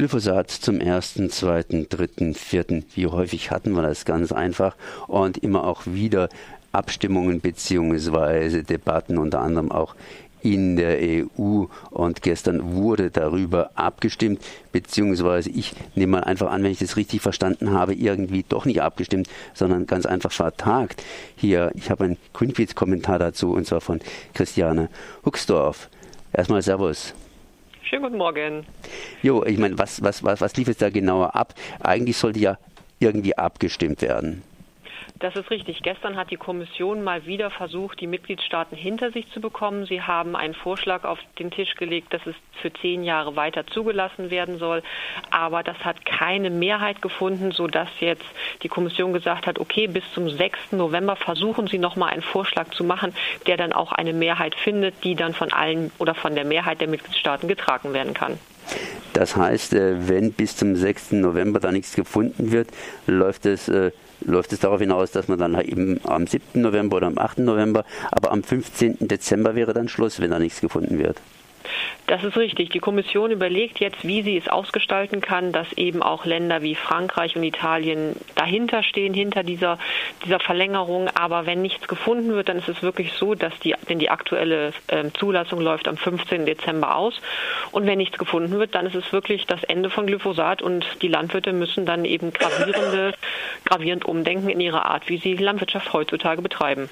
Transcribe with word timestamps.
Glyphosat 0.00 0.50
zum 0.50 0.80
ersten, 0.80 1.28
zweiten, 1.28 1.90
dritten, 1.90 2.32
vierten. 2.32 2.86
Wie 2.94 3.06
häufig 3.06 3.50
hatten 3.50 3.72
wir 3.72 3.82
das 3.82 4.06
ganz 4.06 4.32
einfach 4.32 4.74
und 5.08 5.36
immer 5.36 5.64
auch 5.64 5.82
wieder 5.84 6.30
Abstimmungen 6.72 7.42
beziehungsweise 7.42 8.62
Debatten, 8.62 9.18
unter 9.18 9.42
anderem 9.42 9.70
auch 9.70 9.94
in 10.40 10.76
der 10.76 10.96
EU 11.02 11.66
und 11.90 12.22
gestern 12.22 12.76
wurde 12.76 13.10
darüber 13.10 13.72
abgestimmt, 13.74 14.42
beziehungsweise 14.72 15.50
ich 15.50 15.74
nehme 15.94 16.12
mal 16.12 16.24
einfach 16.24 16.50
an, 16.50 16.62
wenn 16.62 16.72
ich 16.72 16.78
das 16.78 16.96
richtig 16.96 17.20
verstanden 17.20 17.72
habe, 17.72 17.92
irgendwie 17.92 18.42
doch 18.48 18.64
nicht 18.64 18.80
abgestimmt, 18.80 19.28
sondern 19.52 19.84
ganz 19.84 20.06
einfach 20.06 20.32
vertagt. 20.32 21.04
Hier, 21.36 21.72
ich 21.74 21.90
habe 21.90 22.04
einen 22.04 22.16
Greenpeace-Kommentar 22.32 23.18
dazu 23.18 23.52
und 23.52 23.66
zwar 23.66 23.82
von 23.82 24.00
Christiane 24.32 24.88
Huxdorf. 25.26 25.90
Erstmal 26.32 26.62
Servus. 26.62 27.12
Schönen 27.90 28.04
guten 28.04 28.18
Morgen. 28.18 28.64
Jo, 29.20 29.44
ich 29.44 29.58
meine, 29.58 29.76
was, 29.76 30.00
was, 30.00 30.22
was, 30.22 30.40
was 30.40 30.56
lief 30.56 30.68
jetzt 30.68 30.80
da 30.80 30.90
genauer 30.90 31.34
ab? 31.34 31.54
Eigentlich 31.80 32.16
sollte 32.16 32.38
ja 32.38 32.56
irgendwie 33.00 33.36
abgestimmt 33.36 34.00
werden. 34.00 34.44
Das 35.20 35.36
ist 35.36 35.50
richtig. 35.50 35.82
Gestern 35.82 36.16
hat 36.16 36.30
die 36.30 36.38
Kommission 36.38 37.04
mal 37.04 37.26
wieder 37.26 37.50
versucht, 37.50 38.00
die 38.00 38.06
Mitgliedstaaten 38.06 38.74
hinter 38.74 39.12
sich 39.12 39.30
zu 39.32 39.42
bekommen. 39.42 39.84
Sie 39.84 40.00
haben 40.00 40.34
einen 40.34 40.54
Vorschlag 40.54 41.04
auf 41.04 41.18
den 41.38 41.50
Tisch 41.50 41.74
gelegt, 41.74 42.14
dass 42.14 42.26
es 42.26 42.34
für 42.62 42.72
zehn 42.72 43.04
Jahre 43.04 43.36
weiter 43.36 43.66
zugelassen 43.66 44.30
werden 44.30 44.58
soll. 44.58 44.82
Aber 45.30 45.62
das 45.62 45.76
hat 45.84 46.06
keine 46.06 46.48
Mehrheit 46.48 47.02
gefunden, 47.02 47.52
sodass 47.52 47.90
jetzt 48.00 48.24
die 48.62 48.68
Kommission 48.68 49.12
gesagt 49.12 49.46
hat, 49.46 49.58
okay, 49.58 49.88
bis 49.88 50.04
zum 50.14 50.30
6. 50.30 50.72
November 50.72 51.16
versuchen 51.16 51.66
Sie 51.66 51.78
noch 51.78 51.96
mal 51.96 52.06
einen 52.06 52.22
Vorschlag 52.22 52.70
zu 52.70 52.82
machen, 52.82 53.14
der 53.46 53.58
dann 53.58 53.74
auch 53.74 53.92
eine 53.92 54.14
Mehrheit 54.14 54.54
findet, 54.54 55.04
die 55.04 55.16
dann 55.16 55.34
von 55.34 55.52
allen 55.52 55.92
oder 55.98 56.14
von 56.14 56.34
der 56.34 56.46
Mehrheit 56.46 56.80
der 56.80 56.88
Mitgliedstaaten 56.88 57.46
getragen 57.46 57.92
werden 57.92 58.14
kann. 58.14 58.38
Das 59.20 59.36
heißt, 59.36 59.74
äh, 59.74 60.08
wenn 60.08 60.32
bis 60.32 60.56
zum 60.56 60.76
6. 60.76 61.12
November 61.12 61.60
da 61.60 61.70
nichts 61.70 61.94
gefunden 61.94 62.52
wird, 62.52 62.68
läuft 63.06 63.44
es 63.44 63.68
äh, 63.68 63.90
läuft 64.22 64.50
es 64.54 64.60
darauf 64.60 64.80
hinaus, 64.80 65.10
dass 65.10 65.28
man 65.28 65.38
dann 65.38 65.56
halt 65.56 65.68
eben 65.68 66.00
am 66.04 66.26
7. 66.26 66.58
November 66.62 66.96
oder 66.96 67.08
am 67.08 67.18
8. 67.18 67.40
November, 67.40 67.84
aber 68.10 68.32
am 68.32 68.42
15. 68.42 68.96
Dezember 69.00 69.54
wäre 69.54 69.74
dann 69.74 69.88
Schluss, 69.90 70.20
wenn 70.20 70.30
da 70.30 70.38
nichts 70.38 70.62
gefunden 70.62 70.98
wird. 70.98 71.20
Das 72.10 72.24
ist 72.24 72.36
richtig. 72.36 72.70
Die 72.70 72.80
Kommission 72.80 73.30
überlegt 73.30 73.78
jetzt, 73.78 74.04
wie 74.04 74.22
sie 74.22 74.36
es 74.36 74.48
ausgestalten 74.48 75.20
kann, 75.20 75.52
dass 75.52 75.72
eben 75.74 76.02
auch 76.02 76.24
Länder 76.24 76.60
wie 76.60 76.74
Frankreich 76.74 77.36
und 77.36 77.44
Italien 77.44 78.16
dahinter 78.34 78.82
stehen, 78.82 79.14
hinter 79.14 79.44
dieser, 79.44 79.78
dieser 80.24 80.40
Verlängerung. 80.40 81.06
Aber 81.14 81.46
wenn 81.46 81.62
nichts 81.62 81.86
gefunden 81.86 82.32
wird, 82.32 82.48
dann 82.48 82.58
ist 82.58 82.68
es 82.68 82.82
wirklich 82.82 83.12
so, 83.12 83.36
dass 83.36 83.56
die, 83.60 83.76
denn 83.88 84.00
die 84.00 84.10
aktuelle 84.10 84.72
äh, 84.88 85.04
Zulassung 85.20 85.60
läuft 85.60 85.86
am 85.86 85.96
15. 85.96 86.46
Dezember 86.46 86.96
aus. 86.96 87.14
Und 87.70 87.86
wenn 87.86 87.98
nichts 87.98 88.18
gefunden 88.18 88.58
wird, 88.58 88.74
dann 88.74 88.86
ist 88.86 88.96
es 88.96 89.12
wirklich 89.12 89.46
das 89.46 89.62
Ende 89.62 89.88
von 89.88 90.08
Glyphosat 90.08 90.62
und 90.62 90.84
die 91.02 91.08
Landwirte 91.08 91.52
müssen 91.52 91.86
dann 91.86 92.04
eben 92.04 92.32
gravierende, 92.32 93.14
gravierend 93.70 94.04
umdenken 94.04 94.48
in 94.48 94.60
ihrer 94.60 94.86
Art, 94.86 95.08
wie 95.08 95.18
sie 95.18 95.34
Landwirtschaft 95.34 95.92
heutzutage 95.92 96.42
betreiben. 96.42 96.90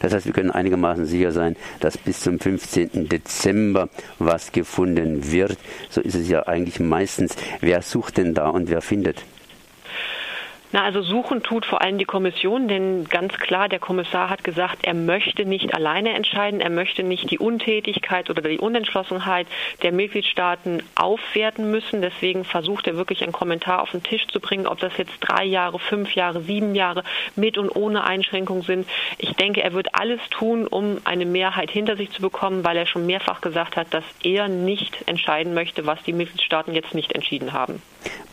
Das 0.00 0.12
heißt, 0.12 0.26
wir 0.26 0.32
können 0.34 0.50
einigermaßen 0.50 1.06
sicher 1.06 1.32
sein, 1.32 1.56
dass 1.80 1.96
bis 1.96 2.20
zum 2.20 2.38
15. 2.38 3.08
Dezember 3.08 3.88
was 4.18 4.52
gefunden 4.52 5.32
wird. 5.32 5.56
So 5.88 6.00
ist 6.00 6.14
es 6.14 6.28
ja 6.28 6.46
eigentlich 6.46 6.80
meistens. 6.80 7.34
Wer 7.60 7.82
sucht 7.82 8.18
denn 8.18 8.34
da 8.34 8.48
und 8.48 8.68
wer 8.68 8.82
findet? 8.82 9.24
Na, 10.70 10.84
also 10.84 11.00
suchen 11.00 11.42
tut 11.42 11.64
vor 11.64 11.80
allem 11.80 11.96
die 11.96 12.04
Kommission, 12.04 12.68
denn 12.68 13.04
ganz 13.04 13.32
klar, 13.38 13.70
der 13.70 13.78
Kommissar 13.78 14.28
hat 14.28 14.44
gesagt, 14.44 14.80
er 14.82 14.92
möchte 14.92 15.46
nicht 15.46 15.72
alleine 15.72 16.12
entscheiden, 16.12 16.60
er 16.60 16.68
möchte 16.68 17.02
nicht 17.02 17.30
die 17.30 17.38
Untätigkeit 17.38 18.28
oder 18.28 18.42
die 18.42 18.58
Unentschlossenheit 18.58 19.46
der 19.82 19.92
Mitgliedstaaten 19.92 20.82
aufwerten 20.94 21.70
müssen. 21.70 22.02
Deswegen 22.02 22.44
versucht 22.44 22.86
er 22.86 22.96
wirklich 22.96 23.22
einen 23.22 23.32
Kommentar 23.32 23.80
auf 23.80 23.92
den 23.92 24.02
Tisch 24.02 24.26
zu 24.26 24.40
bringen, 24.40 24.66
ob 24.66 24.78
das 24.78 24.94
jetzt 24.98 25.16
drei 25.20 25.44
Jahre, 25.44 25.78
fünf 25.78 26.14
Jahre, 26.14 26.42
sieben 26.42 26.74
Jahre 26.74 27.02
mit 27.34 27.56
und 27.56 27.74
ohne 27.74 28.04
Einschränkung 28.04 28.62
sind. 28.62 28.86
Ich 29.16 29.32
denke, 29.36 29.62
er 29.62 29.72
wird 29.72 29.94
alles 29.94 30.20
tun, 30.28 30.66
um 30.66 30.98
eine 31.04 31.24
Mehrheit 31.24 31.70
hinter 31.70 31.96
sich 31.96 32.10
zu 32.10 32.20
bekommen, 32.20 32.62
weil 32.62 32.76
er 32.76 32.86
schon 32.86 33.06
mehrfach 33.06 33.40
gesagt 33.40 33.76
hat, 33.76 33.94
dass 33.94 34.04
er 34.22 34.48
nicht 34.48 35.08
entscheiden 35.08 35.54
möchte, 35.54 35.86
was 35.86 36.02
die 36.02 36.12
Mitgliedstaaten 36.12 36.74
jetzt 36.74 36.94
nicht 36.94 37.12
entschieden 37.12 37.54
haben 37.54 37.80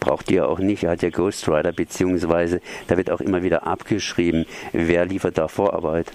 braucht 0.05 0.29
ihr 0.31 0.47
auch 0.47 0.59
nicht. 0.59 0.83
Er 0.83 0.91
hat 0.91 1.01
ja 1.01 1.09
Ghostwriter, 1.09 1.71
beziehungsweise 1.71 2.61
da 2.88 2.95
wird 2.97 3.09
auch 3.09 3.21
immer 3.21 3.43
wieder 3.43 3.66
abgeschrieben, 3.66 4.45
wer 4.71 5.05
liefert 5.05 5.38
da 5.38 5.47
Vorarbeit. 5.47 6.11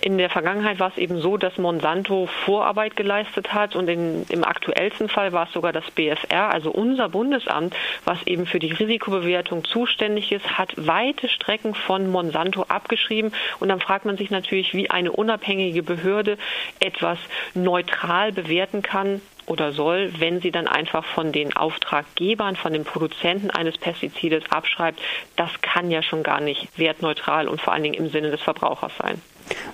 In 0.00 0.18
der 0.18 0.30
Vergangenheit 0.30 0.80
war 0.80 0.88
es 0.88 0.98
eben 0.98 1.20
so, 1.20 1.36
dass 1.36 1.58
Monsanto 1.58 2.26
Vorarbeit 2.44 2.96
geleistet 2.96 3.52
hat 3.54 3.76
und 3.76 3.88
in, 3.88 4.24
im 4.28 4.42
aktuellsten 4.42 5.08
Fall 5.08 5.32
war 5.32 5.46
es 5.46 5.52
sogar 5.52 5.72
das 5.72 5.88
BFR, 5.90 6.50
also 6.50 6.70
unser 6.70 7.08
Bundesamt, 7.08 7.74
was 8.04 8.18
eben 8.26 8.46
für 8.46 8.58
die 8.58 8.72
Risikobewertung 8.72 9.64
zuständig 9.64 10.32
ist, 10.32 10.58
hat 10.58 10.72
weite 10.76 11.28
Strecken 11.28 11.74
von 11.74 12.10
Monsanto 12.10 12.64
abgeschrieben. 12.64 13.32
Und 13.60 13.68
dann 13.68 13.80
fragt 13.80 14.04
man 14.04 14.16
sich 14.16 14.30
natürlich, 14.30 14.74
wie 14.74 14.90
eine 14.90 15.12
unabhängige 15.12 15.82
Behörde 15.82 16.36
etwas 16.80 17.18
neutral 17.54 18.32
bewerten 18.32 18.82
kann, 18.82 19.20
oder 19.52 19.72
soll, 19.72 20.10
wenn 20.18 20.40
sie 20.40 20.50
dann 20.50 20.66
einfach 20.66 21.04
von 21.04 21.30
den 21.30 21.54
Auftraggebern, 21.54 22.56
von 22.56 22.72
den 22.72 22.84
Produzenten 22.84 23.50
eines 23.50 23.76
Pestizides 23.76 24.44
abschreibt, 24.50 24.98
das 25.36 25.50
kann 25.60 25.90
ja 25.90 26.02
schon 26.02 26.22
gar 26.22 26.40
nicht 26.40 26.66
wertneutral 26.78 27.48
und 27.48 27.60
vor 27.60 27.74
allen 27.74 27.82
Dingen 27.82 27.94
im 27.94 28.08
Sinne 28.08 28.30
des 28.30 28.40
Verbrauchers 28.40 28.92
sein. 28.98 29.20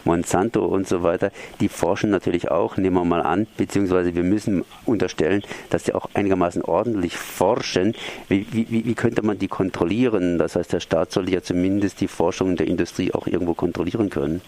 Monsanto 0.04 0.64
und 0.64 0.88
so 0.88 1.04
weiter, 1.04 1.30
die 1.60 1.68
forschen 1.68 2.10
natürlich 2.10 2.50
auch, 2.50 2.76
nehmen 2.76 2.96
wir 2.96 3.04
mal 3.04 3.22
an, 3.22 3.46
beziehungsweise 3.56 4.16
wir 4.16 4.24
müssen 4.24 4.64
unterstellen, 4.84 5.42
dass 5.70 5.84
sie 5.84 5.94
auch 5.94 6.08
einigermaßen 6.14 6.62
ordentlich 6.62 7.16
forschen. 7.16 7.94
Wie, 8.28 8.46
wie, 8.50 8.84
wie 8.84 8.94
könnte 8.94 9.22
man 9.22 9.38
die 9.38 9.46
kontrollieren? 9.46 10.38
Das 10.38 10.56
heißt, 10.56 10.72
der 10.72 10.80
Staat 10.80 11.12
sollte 11.12 11.30
ja 11.30 11.42
zumindest 11.42 12.00
die 12.00 12.08
Forschung 12.08 12.56
der 12.56 12.66
Industrie 12.66 13.14
auch 13.14 13.28
irgendwo 13.28 13.54
kontrollieren 13.54 14.10
können. 14.10 14.40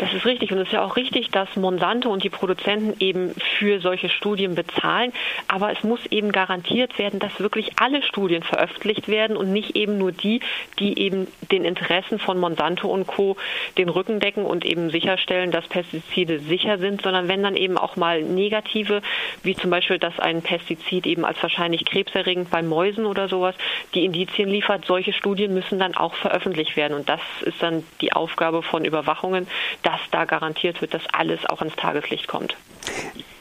Das 0.00 0.14
ist 0.14 0.24
richtig 0.24 0.50
und 0.50 0.56
es 0.56 0.68
ist 0.68 0.72
ja 0.72 0.82
auch 0.82 0.96
richtig, 0.96 1.30
dass 1.30 1.54
Monsanto 1.56 2.10
und 2.10 2.24
die 2.24 2.30
Produzenten 2.30 2.94
eben 3.00 3.34
für 3.60 3.80
solche 3.80 4.08
Studien 4.08 4.54
bezahlen. 4.54 5.12
Aber 5.46 5.70
es 5.70 5.84
muss 5.84 6.00
eben 6.06 6.32
garantiert 6.32 6.98
werden, 6.98 7.20
dass 7.20 7.38
wirklich 7.40 7.72
alle 7.78 8.02
Studien 8.02 8.42
veröffentlicht 8.42 9.06
werden 9.06 9.36
und 9.36 9.52
nicht 9.52 9.76
eben 9.76 9.98
nur 9.98 10.12
die, 10.12 10.40
die 10.78 10.98
eben 10.98 11.28
den 11.52 11.66
Interessen 11.66 12.18
von 12.18 12.38
Monsanto 12.38 12.88
und 12.88 13.06
Co. 13.06 13.36
den 13.76 13.90
Rücken 13.90 14.18
decken 14.18 14.46
und 14.46 14.64
eben 14.64 14.88
sicherstellen, 14.90 15.50
dass 15.50 15.68
Pestizide 15.68 16.40
sicher 16.40 16.78
sind, 16.78 17.02
sondern 17.02 17.28
wenn 17.28 17.42
dann 17.42 17.54
eben 17.54 17.76
auch 17.76 17.96
mal 17.96 18.22
negative, 18.22 19.02
wie 19.42 19.54
zum 19.54 19.70
Beispiel, 19.70 19.98
dass 19.98 20.18
ein 20.18 20.40
Pestizid 20.40 21.06
eben 21.06 21.26
als 21.26 21.42
wahrscheinlich 21.42 21.84
krebserregend 21.84 22.50
bei 22.50 22.62
Mäusen 22.62 23.04
oder 23.04 23.28
sowas 23.28 23.54
die 23.94 24.06
Indizien 24.06 24.48
liefert, 24.48 24.86
solche 24.86 25.12
Studien 25.12 25.52
müssen 25.52 25.78
dann 25.78 25.94
auch 25.94 26.14
veröffentlicht 26.14 26.76
werden. 26.76 26.94
Und 26.94 27.10
das 27.10 27.20
ist 27.42 27.62
dann 27.62 27.84
die 28.00 28.14
Aufgabe 28.14 28.62
von 28.62 28.86
Überwachungen, 28.86 29.46
dass 29.82 30.00
da 30.10 30.24
garantiert 30.24 30.80
wird, 30.80 30.94
dass 30.94 31.06
alles 31.12 31.44
auch 31.44 31.60
ins 31.60 31.76
Tageslicht 31.76 32.26
kommt. 32.26 32.56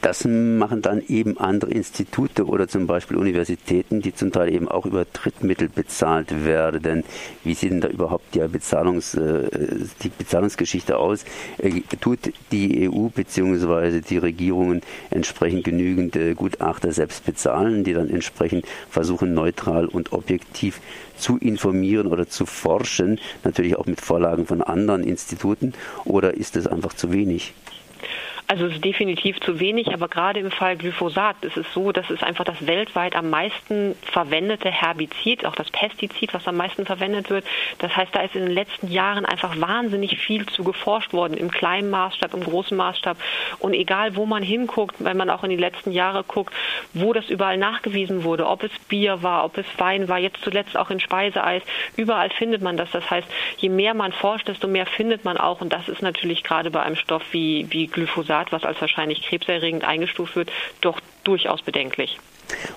Das 0.01 0.23
machen 0.23 0.81
dann 0.81 1.01
eben 1.09 1.37
andere 1.37 1.71
Institute 1.71 2.45
oder 2.45 2.69
zum 2.69 2.87
Beispiel 2.87 3.17
Universitäten, 3.17 4.01
die 4.01 4.15
zum 4.15 4.31
Teil 4.31 4.53
eben 4.53 4.69
auch 4.69 4.85
über 4.85 5.03
Drittmittel 5.03 5.67
bezahlt 5.67 6.45
werden. 6.45 7.03
Wie 7.43 7.53
sieht 7.53 7.71
denn 7.71 7.81
da 7.81 7.89
überhaupt 7.89 8.33
die, 8.33 8.39
Bezahlungs, 8.39 9.15
äh, 9.15 9.49
die 10.01 10.09
Bezahlungsgeschichte 10.09 10.97
aus? 10.97 11.25
Äh, 11.57 11.81
tut 11.99 12.31
die 12.53 12.89
EU 12.89 13.09
bzw. 13.09 13.99
die 13.99 14.17
Regierungen 14.17 14.81
entsprechend 15.09 15.65
genügend 15.65 16.15
äh, 16.15 16.33
Gutachter 16.33 16.93
selbst 16.93 17.25
bezahlen, 17.25 17.83
die 17.83 17.93
dann 17.93 18.09
entsprechend 18.09 18.65
versuchen, 18.89 19.33
neutral 19.33 19.85
und 19.85 20.13
objektiv 20.13 20.79
zu 21.17 21.37
informieren 21.37 22.07
oder 22.07 22.29
zu 22.29 22.45
forschen, 22.45 23.19
natürlich 23.43 23.75
auch 23.75 23.85
mit 23.85 23.99
Vorlagen 23.99 24.45
von 24.45 24.61
anderen 24.61 25.03
Instituten, 25.03 25.73
oder 26.05 26.35
ist 26.35 26.55
es 26.55 26.67
einfach 26.67 26.93
zu 26.93 27.11
wenig? 27.11 27.53
Also 28.51 28.65
es 28.65 28.73
ist 28.73 28.83
definitiv 28.83 29.39
zu 29.41 29.59
wenig, 29.59 29.93
aber 29.93 30.07
gerade 30.07 30.39
im 30.39 30.49
Fall 30.49 30.75
Glyphosat 30.75 31.35
ist 31.43 31.55
es 31.55 31.71
so, 31.71 31.91
dass 31.91 32.09
es 32.09 32.23
einfach 32.23 32.45
das 32.45 32.65
weltweit 32.65 33.15
am 33.15 33.29
meisten 33.29 33.95
verwendete 34.01 34.71
Herbizid, 34.71 35.45
auch 35.45 35.53
das 35.53 35.69
Pestizid, 35.69 36.33
was 36.33 36.47
am 36.47 36.57
meisten 36.57 36.83
verwendet 36.83 37.29
wird. 37.29 37.45
Das 37.77 37.95
heißt, 37.95 38.15
da 38.15 38.21
ist 38.21 38.35
in 38.35 38.47
den 38.47 38.55
letzten 38.55 38.87
Jahren 38.87 39.27
einfach 39.27 39.61
wahnsinnig 39.61 40.17
viel 40.17 40.47
zu 40.47 40.63
geforscht 40.63 41.13
worden, 41.13 41.37
im 41.37 41.51
kleinen 41.51 41.91
Maßstab, 41.91 42.33
im 42.33 42.43
großen 42.43 42.75
Maßstab. 42.75 43.17
Und 43.59 43.75
egal, 43.75 44.15
wo 44.15 44.25
man 44.25 44.41
hinguckt, 44.41 44.95
wenn 44.97 45.15
man 45.15 45.29
auch 45.29 45.43
in 45.43 45.51
die 45.51 45.55
letzten 45.55 45.91
Jahre 45.91 46.23
guckt, 46.23 46.51
wo 46.93 47.13
das 47.13 47.29
überall 47.29 47.57
nachgewiesen 47.57 48.23
wurde, 48.23 48.47
ob 48.47 48.63
es 48.63 48.71
Bier 48.87 49.21
war, 49.21 49.45
ob 49.45 49.57
es 49.57 49.65
Wein 49.77 50.07
war, 50.07 50.17
jetzt 50.17 50.41
zuletzt 50.43 50.77
auch 50.77 50.89
in 50.89 50.99
Speiseeis, 50.99 51.63
überall 51.95 52.29
findet 52.29 52.61
man 52.61 52.77
das. 52.77 52.91
Das 52.91 53.09
heißt, 53.09 53.27
je 53.57 53.69
mehr 53.69 53.93
man 53.93 54.11
forscht, 54.11 54.47
desto 54.47 54.67
mehr 54.67 54.85
findet 54.85 55.25
man 55.25 55.37
auch. 55.37 55.61
Und 55.61 55.73
das 55.73 55.87
ist 55.87 56.01
natürlich 56.01 56.43
gerade 56.43 56.71
bei 56.71 56.81
einem 56.81 56.95
Stoff 56.95 57.23
wie, 57.31 57.67
wie 57.69 57.87
Glyphosat 57.87 58.51
was 58.51 58.63
als 58.63 58.81
wahrscheinlich 58.81 59.21
krebserregend 59.21 59.83
eingestuft 59.83 60.35
wird, 60.35 60.51
doch 60.81 60.99
durchaus 61.23 61.61
bedenklich. 61.61 62.17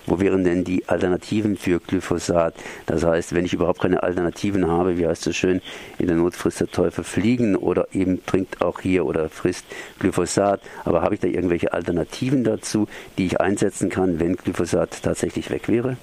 Wo 0.06 0.20
wären 0.20 0.44
denn 0.44 0.64
die 0.64 0.88
Alternativen 0.88 1.56
für 1.56 1.81
Glyphosat? 1.81 2.55
Das 2.87 3.05
heißt, 3.05 3.34
wenn 3.34 3.44
ich 3.44 3.52
überhaupt 3.52 3.81
keine 3.81 4.02
Alternativen 4.02 4.67
habe, 4.67 4.99
wie 4.99 5.06
heißt 5.06 5.26
es 5.26 5.37
schön, 5.37 5.61
in 5.99 6.06
der 6.06 6.17
Not 6.17 6.34
frisst 6.34 6.61
der 6.61 6.70
Teufel 6.70 7.05
fliegen 7.05 7.56
oder 7.56 7.88
eben 7.93 8.25
trinkt 8.26 8.62
auch 8.62 8.81
hier 8.81 9.06
oder 9.06 9.29
frisst 9.29 9.64
Glyphosat. 9.99 10.61
Aber 10.84 11.02
habe 11.02 11.14
ich 11.14 11.20
da 11.20 11.29
irgendwelche 11.29 11.73
Alternativen 11.73 12.44
dazu, 12.44 12.88
die 13.19 13.26
ich 13.26 13.40
einsetzen 13.40 13.90
kann, 13.90 14.20
wenn 14.20 14.37
Glyphosat 14.37 15.02
tatsächlich 15.02 15.50
weg 15.50 15.69
wäre? 15.69 15.96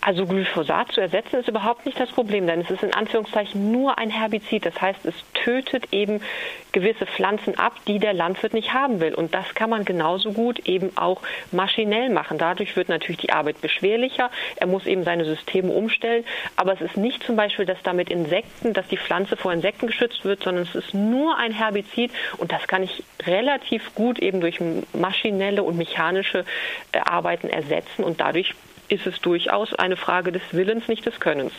Also 0.00 0.26
Glyphosat 0.26 0.92
zu 0.92 1.00
ersetzen 1.00 1.40
ist 1.40 1.48
überhaupt 1.48 1.86
nicht 1.86 1.98
das 1.98 2.10
Problem, 2.10 2.46
denn 2.46 2.60
es 2.60 2.70
ist 2.70 2.82
in 2.82 2.94
Anführungszeichen 2.94 3.70
nur 3.72 3.98
ein 3.98 4.10
Herbizid. 4.10 4.66
Das 4.66 4.80
heißt, 4.80 5.04
es 5.04 5.14
tötet 5.34 5.92
eben 5.92 6.20
gewisse 6.72 7.06
Pflanzen 7.06 7.58
ab, 7.58 7.74
die 7.86 7.98
der 7.98 8.12
Landwirt 8.12 8.54
nicht 8.54 8.72
haben 8.72 9.00
will. 9.00 9.14
Und 9.14 9.34
das 9.34 9.54
kann 9.54 9.70
man 9.70 9.84
genauso 9.84 10.32
gut 10.32 10.60
eben 10.60 10.96
auch 10.96 11.20
maschinell 11.52 12.10
machen. 12.10 12.38
Dadurch 12.38 12.76
wird 12.76 12.88
natürlich 12.88 13.18
die 13.18 13.32
Arbeit 13.32 13.60
beschwerlicher. 13.60 14.30
Er 14.56 14.66
muss 14.66 14.86
eben 14.86 15.04
seine 15.04 15.24
Systeme 15.24 15.72
umstellen. 15.72 16.24
Aber 16.56 16.72
es 16.72 16.80
ist 16.80 16.96
nicht 16.96 17.22
zum 17.24 17.36
Beispiel, 17.36 17.66
dass 17.66 17.82
damit 17.82 18.10
Insekten, 18.10 18.72
dass 18.72 18.86
die 18.88 18.98
Pflanze 18.98 19.36
vor 19.36 19.52
Insekten 19.52 19.86
geschützt 19.86 20.24
wird, 20.24 20.42
sondern 20.42 20.64
es 20.64 20.74
ist 20.74 20.94
nur 20.94 21.36
ein 21.36 21.52
Herbizid. 21.52 22.12
Und 22.38 22.52
das 22.52 22.66
kann 22.68 22.82
ich 22.82 23.02
relativ 23.26 23.94
gut 23.94 24.18
eben 24.18 24.40
durch 24.40 24.60
maschinelle 24.92 25.62
und 25.62 25.76
mechanische 25.76 26.44
äh, 26.92 26.98
Arbeiten 26.98 27.48
ersetzen. 27.48 28.04
Und 28.04 28.20
dadurch 28.20 28.54
ist 28.90 29.06
es 29.06 29.20
durchaus 29.20 29.74
eine 29.74 29.96
Frage 29.96 30.32
des 30.32 30.42
Willens, 30.52 30.88
nicht 30.88 31.06
des 31.06 31.20
Könnens. 31.20 31.52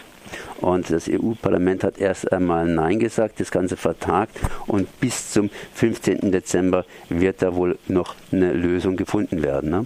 Und 0.59 0.89
das 0.89 1.09
EU-Parlament 1.09 1.83
hat 1.83 1.97
erst 1.97 2.31
einmal 2.31 2.65
Nein 2.65 2.99
gesagt, 2.99 3.39
das 3.39 3.51
Ganze 3.51 3.77
vertagt 3.77 4.39
und 4.67 4.99
bis 4.99 5.31
zum 5.31 5.49
15. 5.73 6.31
Dezember 6.31 6.85
wird 7.09 7.41
da 7.41 7.55
wohl 7.55 7.79
noch 7.87 8.15
eine 8.31 8.53
Lösung 8.53 8.95
gefunden 8.95 9.43
werden. 9.43 9.69
Ne? 9.69 9.85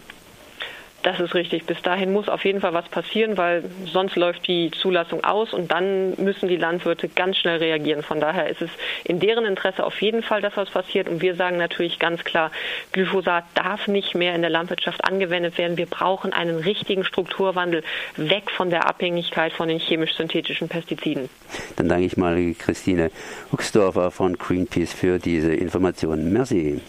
Das 1.05 1.19
ist 1.19 1.35
richtig. 1.35 1.67
Bis 1.67 1.79
dahin 1.83 2.11
muss 2.11 2.27
auf 2.27 2.43
jeden 2.45 2.61
Fall 2.61 2.73
was 2.73 2.89
passieren, 2.89 3.37
weil 3.37 3.63
sonst 3.85 4.15
läuft 4.15 4.47
die 4.47 4.71
Zulassung 4.71 5.23
aus 5.23 5.53
und 5.53 5.71
dann 5.71 6.15
müssen 6.19 6.49
die 6.49 6.55
Landwirte 6.55 7.09
ganz 7.09 7.37
schnell 7.37 7.59
reagieren. 7.59 8.01
Von 8.01 8.19
daher 8.19 8.49
ist 8.49 8.63
es 8.63 8.71
in 9.03 9.19
deren 9.19 9.45
Interesse 9.45 9.85
auf 9.85 10.01
jeden 10.01 10.23
Fall, 10.23 10.41
dass 10.41 10.57
was 10.57 10.71
passiert. 10.71 11.07
Und 11.07 11.21
wir 11.21 11.35
sagen 11.35 11.57
natürlich 11.57 11.99
ganz 11.99 12.23
klar, 12.23 12.49
Glyphosat 12.91 13.43
darf 13.53 13.87
nicht 13.87 14.15
mehr 14.15 14.33
in 14.33 14.41
der 14.41 14.49
Landwirtschaft 14.49 15.05
angewendet 15.05 15.59
werden. 15.59 15.77
Wir 15.77 15.85
brauchen 15.85 16.33
einen 16.33 16.57
richtigen 16.57 17.03
Strukturwandel 17.03 17.83
weg 18.17 18.49
von 18.49 18.71
der 18.71 18.89
Abhängigkeit 18.89 19.53
von 19.53 19.67
den 19.67 19.77
chemisch-synthetischen 19.77 20.69
Pestiziden. 20.69 21.29
Dann 21.75 21.87
danke 21.87 22.07
ich 22.07 22.17
mal 22.17 22.35
Christine 22.57 23.11
Huxdorfer 23.51 24.09
von 24.09 24.39
Greenpeace 24.39 24.93
für 24.93 25.19
diese 25.19 25.53
Informationen. 25.53 26.33
Merci. 26.33 26.81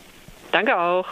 Danke 0.52 0.80
auch. 0.80 1.06